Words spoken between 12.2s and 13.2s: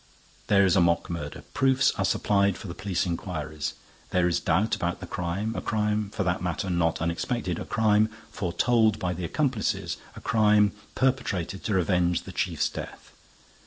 the chief's death.